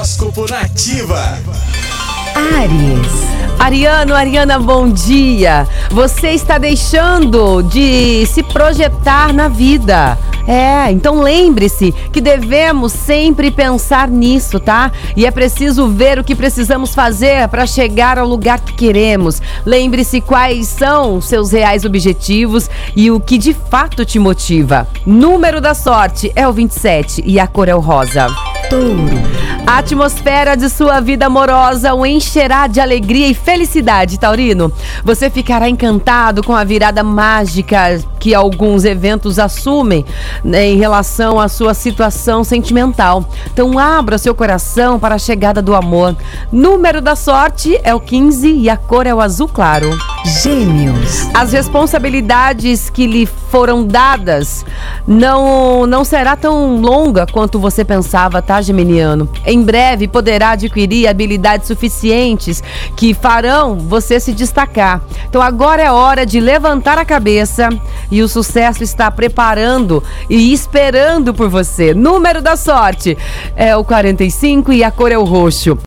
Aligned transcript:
Horóscopo 0.00 0.46
Nativa. 0.48 1.38
Ares. 2.34 3.12
Ariano, 3.58 4.14
Ariana, 4.14 4.58
bom 4.58 4.88
dia. 4.88 5.68
Você 5.90 6.30
está 6.30 6.56
deixando 6.56 7.60
de 7.60 8.24
se 8.24 8.42
projetar 8.42 9.34
na 9.34 9.46
vida. 9.48 10.16
É, 10.48 10.90
então 10.90 11.20
lembre-se 11.20 11.92
que 12.10 12.20
devemos 12.22 12.94
sempre 12.94 13.50
pensar 13.50 14.08
nisso, 14.08 14.58
tá? 14.58 14.90
E 15.14 15.26
é 15.26 15.30
preciso 15.30 15.86
ver 15.88 16.18
o 16.18 16.24
que 16.24 16.34
precisamos 16.34 16.94
fazer 16.94 17.46
para 17.48 17.66
chegar 17.66 18.18
ao 18.18 18.26
lugar 18.26 18.58
que 18.58 18.72
queremos. 18.72 19.42
Lembre-se 19.66 20.22
quais 20.22 20.66
são 20.66 21.20
seus 21.20 21.52
reais 21.52 21.84
objetivos 21.84 22.70
e 22.96 23.10
o 23.10 23.20
que 23.20 23.36
de 23.36 23.52
fato 23.52 24.02
te 24.06 24.18
motiva. 24.18 24.88
Número 25.04 25.60
da 25.60 25.74
sorte 25.74 26.32
é 26.34 26.48
o 26.48 26.52
27 26.54 27.22
e 27.26 27.38
a 27.38 27.46
cor 27.46 27.68
é 27.68 27.74
o 27.74 27.80
rosa. 27.80 28.28
Touro. 28.70 29.10
A 29.66 29.78
atmosfera 29.78 30.56
de 30.56 30.68
sua 30.68 31.00
vida 31.00 31.26
amorosa 31.26 31.94
o 31.94 32.06
encherá 32.06 32.66
de 32.66 32.80
alegria 32.80 33.28
e 33.28 33.34
felicidade, 33.34 34.18
Taurino. 34.18 34.72
Você 35.04 35.28
ficará 35.28 35.68
encantado 35.68 36.42
com 36.42 36.54
a 36.54 36.64
virada 36.64 37.02
mágica 37.02 38.00
que 38.18 38.34
alguns 38.34 38.84
eventos 38.84 39.38
assumem 39.38 40.04
né, 40.42 40.66
em 40.66 40.76
relação 40.76 41.38
à 41.38 41.48
sua 41.48 41.74
situação 41.74 42.42
sentimental. 42.42 43.28
Então 43.52 43.78
abra 43.78 44.18
seu 44.18 44.34
coração 44.34 44.98
para 44.98 45.16
a 45.16 45.18
chegada 45.18 45.60
do 45.60 45.74
amor. 45.74 46.16
Número 46.50 47.00
da 47.00 47.14
sorte 47.14 47.78
é 47.82 47.94
o 47.94 48.00
15 48.00 48.52
e 48.52 48.70
a 48.70 48.76
cor 48.76 49.06
é 49.06 49.14
o 49.14 49.20
azul 49.20 49.48
claro. 49.48 49.90
Gêmeos. 50.24 51.28
As 51.32 51.52
responsabilidades 51.52 52.90
que 52.90 53.06
lhe 53.06 53.26
foram 53.26 53.86
dadas 53.86 54.64
não 55.06 55.86
não 55.86 56.04
será 56.04 56.36
tão 56.36 56.80
longa 56.80 57.26
quanto 57.26 57.58
você 57.58 57.84
pensava, 57.84 58.42
tá, 58.42 58.60
Geminiano? 58.60 59.28
Em 59.46 59.62
breve 59.62 60.06
poderá 60.06 60.50
adquirir 60.50 61.08
habilidades 61.08 61.66
suficientes 61.66 62.62
que 62.96 63.14
farão 63.14 63.76
você 63.76 64.20
se 64.20 64.32
destacar. 64.32 65.00
Então 65.28 65.40
agora 65.40 65.82
é 65.82 65.90
hora 65.90 66.26
de 66.26 66.38
levantar 66.38 66.98
a 66.98 67.04
cabeça 67.04 67.68
e 68.10 68.22
o 68.22 68.28
sucesso 68.28 68.82
está 68.82 69.10
preparando 69.10 70.02
e 70.28 70.52
esperando 70.52 71.32
por 71.32 71.48
você. 71.48 71.94
Número 71.94 72.42
da 72.42 72.56
sorte 72.56 73.16
é 73.56 73.74
o 73.74 73.82
45 73.82 74.72
e 74.72 74.84
a 74.84 74.90
cor 74.90 75.10
é 75.10 75.18
o 75.18 75.24
roxo. 75.24 75.78